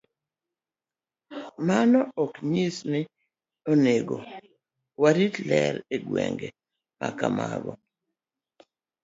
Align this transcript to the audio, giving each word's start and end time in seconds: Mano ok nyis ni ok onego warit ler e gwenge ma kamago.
Mano 1.67 1.99
ok 2.23 2.33
nyis 2.51 2.75
ni 2.91 3.01
ok 3.07 3.13
onego 3.71 4.17
warit 5.01 5.35
ler 5.49 5.75
e 5.93 5.97
gwenge 6.05 6.47
ma 6.99 7.07
kamago. 7.19 7.73